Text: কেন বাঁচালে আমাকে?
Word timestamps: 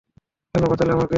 কেন 0.55 0.63
বাঁচালে 0.65 0.91
আমাকে? 0.91 1.09